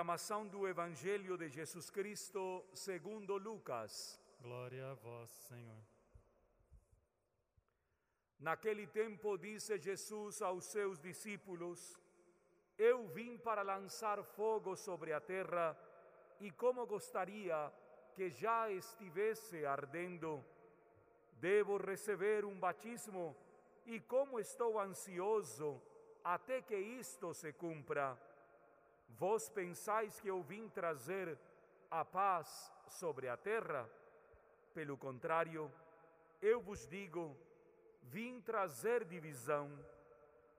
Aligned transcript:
Proclamação 0.00 0.46
do 0.46 0.66
Evangelho 0.66 1.36
de 1.36 1.50
Jesus 1.50 1.90
Cristo 1.90 2.64
segundo 2.72 3.36
Lucas. 3.36 4.18
Glória 4.40 4.92
a 4.92 4.94
vós, 4.94 5.28
Senhor. 5.30 5.82
Naquele 8.38 8.86
tempo 8.86 9.36
disse 9.36 9.76
Jesus 9.76 10.40
aos 10.40 10.64
seus 10.64 10.98
discípulos: 10.98 12.00
Eu 12.78 13.08
vim 13.08 13.36
para 13.36 13.60
lançar 13.60 14.24
fogo 14.24 14.74
sobre 14.74 15.12
a 15.12 15.20
terra, 15.20 15.76
e 16.40 16.50
como 16.50 16.86
gostaria 16.86 17.70
que 18.14 18.30
já 18.30 18.70
estivesse 18.70 19.66
ardendo. 19.66 20.42
Devo 21.32 21.76
receber 21.76 22.46
um 22.46 22.58
batismo, 22.58 23.36
e 23.84 24.00
como 24.00 24.40
estou 24.40 24.80
ansioso 24.80 25.78
até 26.24 26.62
que 26.62 26.76
isto 26.76 27.34
se 27.34 27.52
cumpra. 27.52 28.29
Vós 29.18 29.48
pensais 29.48 30.20
que 30.20 30.28
eu 30.28 30.42
vim 30.42 30.68
trazer 30.68 31.38
a 31.90 32.04
paz 32.04 32.72
sobre 32.86 33.28
a 33.28 33.36
terra? 33.36 33.88
Pelo 34.72 34.96
contrário, 34.96 35.70
eu 36.40 36.60
vos 36.60 36.86
digo, 36.86 37.36
vim 38.02 38.40
trazer 38.40 39.04
divisão, 39.04 39.68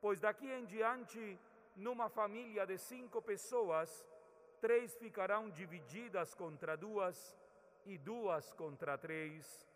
pois 0.00 0.20
daqui 0.20 0.50
em 0.50 0.64
diante, 0.64 1.38
numa 1.76 2.08
família 2.08 2.66
de 2.66 2.78
cinco 2.78 3.22
pessoas, 3.22 4.04
três 4.60 4.96
ficarão 4.96 5.50
divididas 5.50 6.34
contra 6.34 6.76
duas 6.76 7.36
e 7.86 7.96
duas 7.96 8.52
contra 8.54 8.98
três. 8.98 9.68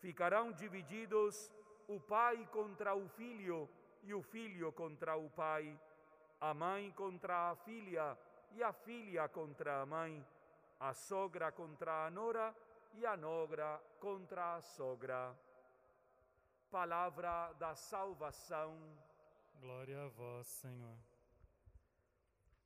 Ficarão 0.00 0.52
divididos 0.52 1.50
o 1.88 1.98
pai 1.98 2.46
contra 2.52 2.94
o 2.94 3.08
filho 3.08 3.68
e 4.02 4.12
o 4.12 4.22
filho 4.22 4.70
contra 4.72 5.16
o 5.16 5.30
pai 5.30 5.78
a 6.40 6.52
mãe 6.52 6.90
contra 6.92 7.50
a 7.50 7.56
filha 7.56 8.16
e 8.52 8.62
a 8.62 8.72
filha 8.72 9.28
contra 9.28 9.82
a 9.82 9.86
mãe, 9.86 10.24
a 10.78 10.92
sogra 10.92 11.50
contra 11.50 12.06
a 12.06 12.10
nora 12.10 12.54
e 12.94 13.06
a 13.06 13.16
nogra 13.16 13.80
contra 13.98 14.56
a 14.56 14.60
sogra. 14.60 15.34
Palavra 16.70 17.52
da 17.54 17.74
salvação. 17.74 18.76
Glória 19.60 20.04
a 20.04 20.08
vós, 20.08 20.46
Senhor. 20.46 20.96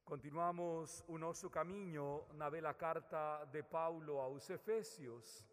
Continuamos 0.05 1.05
o 1.07 1.17
nosso 1.19 1.49
caminho 1.49 2.25
na 2.33 2.51
bela 2.51 2.75
carta 2.75 3.45
de 3.53 3.62
Paulo 3.62 4.19
aos 4.19 4.51
Efésios. 4.51 5.47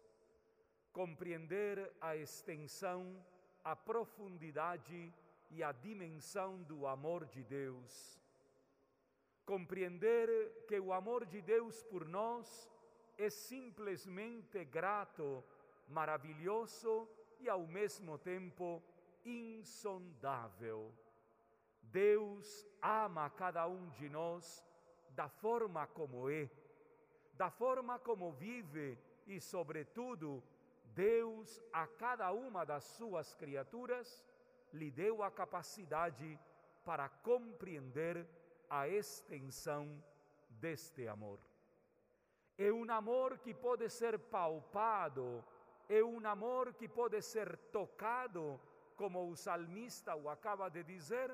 Compreender 0.92 1.92
a 2.00 2.16
extensão, 2.16 3.24
a 3.62 3.76
profundidade 3.76 5.14
e 5.50 5.62
a 5.62 5.72
dimensão 5.72 6.62
do 6.62 6.86
amor 6.86 7.26
de 7.26 7.42
Deus. 7.42 8.20
Compreender 9.44 10.64
que 10.66 10.78
o 10.78 10.92
amor 10.92 11.24
de 11.24 11.40
Deus 11.40 11.82
por 11.84 12.06
nós 12.06 12.70
é 13.16 13.30
simplesmente 13.30 14.64
grato, 14.64 15.42
maravilhoso 15.88 17.08
e 17.40 17.48
ao 17.48 17.66
mesmo 17.66 18.18
tempo 18.18 18.82
insondável. 19.24 20.92
Deus 21.82 22.66
ama 22.82 23.30
cada 23.30 23.66
um 23.66 23.88
de 23.90 24.08
nós 24.08 24.64
da 25.10 25.28
forma 25.28 25.86
como 25.86 26.28
é, 26.28 26.48
da 27.32 27.50
forma 27.50 27.98
como 27.98 28.32
vive 28.32 28.98
e, 29.26 29.40
sobretudo, 29.40 30.42
Deus 30.94 31.62
a 31.72 31.86
cada 31.86 32.30
uma 32.32 32.64
das 32.64 32.84
suas 32.84 33.34
criaturas 33.34 34.24
lhe 34.72 34.90
deu 34.90 35.22
a 35.22 35.30
capacidade 35.30 36.38
para 36.84 37.08
compreender 37.08 38.26
a 38.68 38.88
extensão 38.88 40.02
deste 40.48 41.06
amor. 41.06 41.38
É 42.56 42.72
um 42.72 42.90
amor 42.90 43.38
que 43.38 43.54
pode 43.54 43.88
ser 43.88 44.18
palpado, 44.18 45.44
é 45.88 46.02
um 46.02 46.26
amor 46.26 46.74
que 46.74 46.88
pode 46.88 47.22
ser 47.22 47.56
tocado, 47.70 48.60
como 48.96 49.30
o 49.30 49.36
salmista 49.36 50.16
o 50.16 50.28
acaba 50.28 50.68
de 50.68 50.82
dizer, 50.82 51.32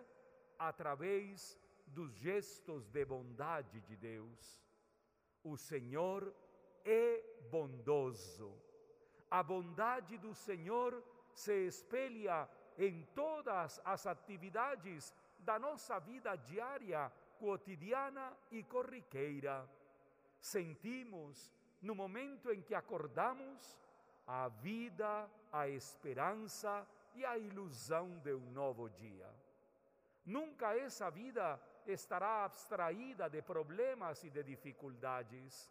através 0.59 1.59
dos 1.87 2.13
gestos 2.13 2.87
de 2.89 3.05
bondade 3.05 3.81
de 3.81 3.97
Deus. 3.97 4.63
O 5.43 5.57
Senhor 5.57 6.35
é 6.85 7.23
bondoso. 7.51 8.53
A 9.31 9.43
bondade 9.43 10.19
do 10.19 10.35
Senhor 10.35 11.03
se 11.33 11.67
espelha 11.67 12.49
em 12.79 13.03
todas 13.15 13.81
as 13.85 14.07
atividades 14.07 15.15
da 15.39 15.59
nossa 15.59 15.99
vida 15.99 16.35
diária, 16.37 17.11
cotidiana 17.39 18.33
e 18.51 18.63
corriqueira. 18.63 19.69
Sentimos, 20.41 21.53
no 21.81 21.95
momento 21.95 22.51
em 22.51 22.63
que 22.63 22.75
acordamos, 22.75 23.79
a 24.27 24.49
vida, 24.49 25.29
a 25.53 25.69
esperança 25.69 26.87
e 27.15 27.25
a 27.25 27.37
ilusão 27.39 28.19
de 28.21 28.33
um 28.33 28.51
novo 28.53 28.89
dia. 28.89 29.29
Nunca 30.25 30.75
essa 30.77 31.11
vida 31.11 31.61
estará 31.87 32.45
abstraída 32.45 33.29
de 33.29 33.43
problemas 33.43 34.25
e 34.25 34.31
de 34.31 34.43
dificuldades. 34.43 35.71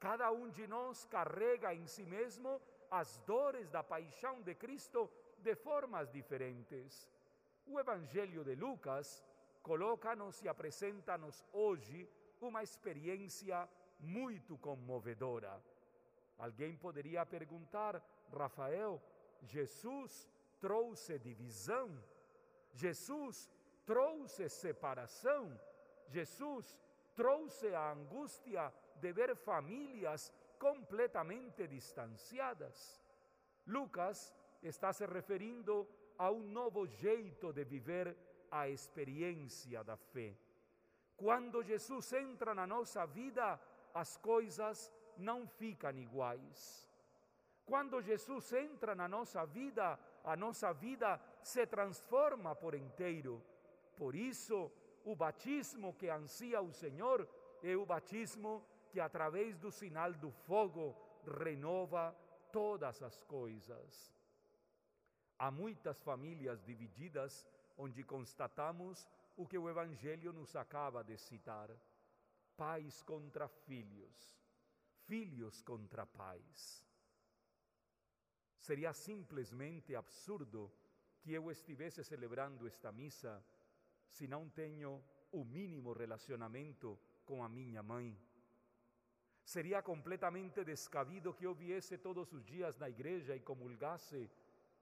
Cada 0.00 0.30
um 0.32 0.48
de 0.48 0.66
nós 0.66 1.04
carrega 1.04 1.74
em 1.74 1.86
si 1.86 2.04
mesmo 2.04 2.60
as 2.92 3.16
dores 3.26 3.70
da 3.70 3.82
paixão 3.82 4.42
de 4.42 4.54
Cristo 4.54 5.10
de 5.38 5.54
formas 5.54 6.10
diferentes. 6.10 7.10
O 7.66 7.80
Evangelho 7.80 8.44
de 8.44 8.54
Lucas 8.54 9.24
coloca-nos 9.62 10.42
e 10.42 10.48
apresenta-nos 10.48 11.42
hoje 11.54 12.06
uma 12.38 12.62
experiência 12.62 13.66
muito 13.98 14.58
comovedora. 14.58 15.58
Alguém 16.36 16.76
poderia 16.76 17.24
perguntar, 17.24 18.02
Rafael, 18.30 19.00
Jesus 19.40 20.28
trouxe 20.60 21.18
divisão? 21.18 21.98
Jesus 22.74 23.50
trouxe 23.86 24.50
separação? 24.50 25.58
Jesus 26.08 26.78
trouxe 27.14 27.74
a 27.74 27.92
angústia 27.92 28.70
de 28.96 29.12
ver 29.14 29.34
famílias 29.34 30.30
completamente 30.62 31.66
distanciadas? 31.66 33.02
Lucas 33.66 34.32
está 34.62 34.92
se 34.92 35.04
referindo 35.06 35.88
a 36.16 36.30
um 36.30 36.44
novo 36.46 36.86
jeito 36.86 37.52
de 37.52 37.64
viver 37.64 38.16
a 38.48 38.68
experiência 38.68 39.82
da 39.82 39.96
fé. 39.96 40.36
Quando 41.16 41.64
Jesus 41.64 42.12
entra 42.12 42.54
na 42.54 42.64
nossa 42.64 43.04
vida, 43.06 43.60
as 43.92 44.16
coisas 44.16 44.92
não 45.18 45.48
ficam 45.48 45.96
iguais. 45.96 46.88
Quando 47.66 48.00
Jesus 48.00 48.52
entra 48.52 48.94
na 48.94 49.08
nossa 49.08 49.44
vida, 49.44 49.98
a 50.22 50.36
nossa 50.36 50.72
vida 50.72 51.20
se 51.42 51.66
transforma 51.66 52.54
por 52.54 52.76
inteiro. 52.76 53.42
Por 53.96 54.14
isso, 54.14 54.70
o 55.04 55.16
batismo 55.16 55.94
que 55.94 56.08
ansia 56.08 56.60
o 56.60 56.72
Senhor 56.72 57.28
é 57.64 57.76
o 57.76 57.84
batismo 57.84 58.64
que, 58.92 59.00
através 59.00 59.58
do 59.58 59.70
sinal 59.70 60.12
do 60.12 60.30
fogo, 60.30 60.94
renova 61.24 62.14
todas 62.52 63.02
as 63.02 63.22
coisas. 63.24 64.14
Há 65.38 65.50
muitas 65.50 66.00
famílias 66.02 66.62
divididas 66.62 67.48
onde 67.76 68.04
constatamos 68.04 69.08
o 69.34 69.46
que 69.46 69.56
o 69.56 69.68
Evangelho 69.68 70.32
nos 70.32 70.54
acaba 70.54 71.02
de 71.02 71.16
citar: 71.16 71.70
pais 72.56 73.02
contra 73.02 73.48
filhos, 73.48 74.16
filhos 75.06 75.62
contra 75.62 76.04
pais. 76.06 76.84
Seria 78.58 78.92
simplesmente 78.92 79.96
absurdo 79.96 80.70
que 81.22 81.32
eu 81.32 81.50
estivesse 81.50 82.04
celebrando 82.04 82.66
esta 82.66 82.92
missa 82.92 83.42
se 84.08 84.28
não 84.28 84.48
tenho 84.50 85.02
o 85.32 85.44
mínimo 85.44 85.92
relacionamento 85.92 86.98
com 87.24 87.42
a 87.42 87.48
minha 87.48 87.82
mãe. 87.82 88.16
Seria 89.44 89.82
completamente 89.82 90.64
descabido 90.64 91.34
que 91.34 91.44
eu 91.44 91.54
viesse 91.54 91.98
todos 91.98 92.32
os 92.32 92.44
dias 92.44 92.78
na 92.78 92.88
igreja 92.88 93.34
e 93.34 93.40
comulgasse 93.40 94.30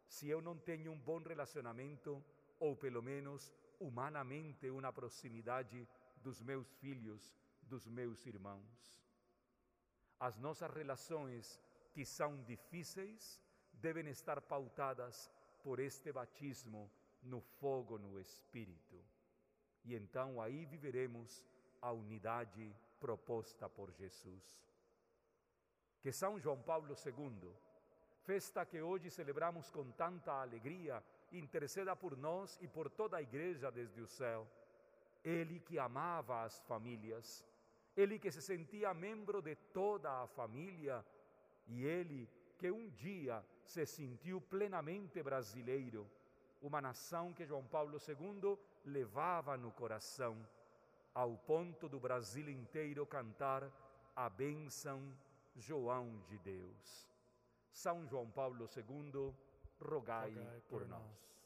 se 0.07 0.29
eu 0.29 0.41
não 0.43 0.59
tenho 0.59 0.93
um 0.93 0.99
bom 0.99 1.19
relacionamento, 1.23 2.23
ou 2.59 2.77
pelo 2.77 3.03
menos 3.03 3.55
humanamente 3.79 4.69
uma 4.69 4.93
proximidade 4.93 5.89
dos 6.17 6.43
meus 6.43 6.71
filhos, 6.75 7.35
dos 7.63 7.87
meus 7.87 8.27
irmãos. 8.27 9.01
As 10.19 10.37
nossas 10.37 10.71
relações, 10.75 11.59
que 11.93 12.05
são 12.05 12.43
difíceis, 12.43 13.43
devem 13.73 14.09
estar 14.09 14.41
pautadas 14.43 15.31
por 15.63 15.81
este 15.81 16.13
batismo 16.13 16.91
no 17.23 17.41
fogo 17.41 17.99
no 17.99 18.21
Espírito. 18.21 19.03
E 19.85 19.95
então 19.95 20.41
aí 20.41 20.67
viveremos 20.67 21.45
a 21.81 21.93
unidade 21.93 22.75
proposta 22.99 23.69
por 23.69 23.91
Jesus. 23.93 24.67
Que 26.01 26.13
São 26.13 26.39
João 26.39 26.61
Paulo 26.63 26.95
II 26.95 27.55
festa 28.23 28.65
que 28.65 28.81
hoje 28.81 29.11
celebramos 29.11 29.71
com 29.71 29.91
tanta 29.91 30.33
alegria, 30.33 31.03
interceda 31.33 31.97
por 31.97 32.17
nós 32.17 32.59
e 32.61 32.69
por 32.69 32.89
toda 32.89 33.17
a 33.17 33.23
igreja 33.23 33.71
desde 33.71 34.01
o 34.01 34.07
céu. 34.07 34.47
Ele 35.25 35.61
que 35.61 35.79
amava 35.79 36.45
as 36.45 36.61
famílias, 36.63 37.45
Ele 37.97 38.19
que 38.19 38.31
se 38.31 38.41
sentia 38.41 38.95
membro 38.95 39.43
de 39.43 39.57
toda 39.57 40.23
a 40.23 40.27
família 40.29 41.05
e 41.67 41.85
ele 41.85 42.29
que 42.57 42.71
um 42.71 42.89
dia 42.91 43.45
se 43.65 43.85
sentiu 43.85 44.41
plenamente 44.41 45.23
brasileiro, 45.23 46.09
uma 46.63 46.81
nação 46.81 47.33
que 47.33 47.45
João 47.45 47.67
Paulo 47.67 47.99
II 47.99 48.57
levava 48.85 49.57
no 49.57 49.73
coração, 49.73 50.37
ao 51.15 51.37
ponto 51.37 51.89
do 51.89 51.99
Brasil 51.99 52.49
inteiro 52.49 53.07
cantar 53.07 53.71
a 54.15 54.29
bênção 54.29 55.01
João 55.57 56.23
de 56.29 56.39
Deus. 56.39 57.09
São 57.73 58.07
João 58.07 58.31
Paulo 58.31 58.69
II, 58.77 59.35
rogai, 59.81 60.31
rogai 60.35 60.61
por, 60.69 60.87
nós. 60.87 61.01
nós. 61.01 61.40